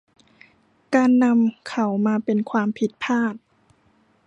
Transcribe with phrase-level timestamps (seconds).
[0.95, 3.35] การนำเขามาเป็นความผิดพลาด